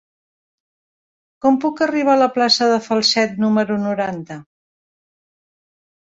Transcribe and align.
Com 1.45 1.57
puc 1.65 1.83
arribar 1.85 2.15
a 2.17 2.19
la 2.21 2.29
plaça 2.37 2.69
de 2.71 2.79
Falset 2.85 3.35
número 3.43 3.77
noranta? 3.83 4.39